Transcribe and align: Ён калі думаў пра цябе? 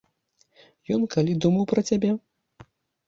Ён 0.95 1.05
калі 1.15 1.37
думаў 1.43 1.67
пра 1.73 1.81
цябе? 1.91 2.11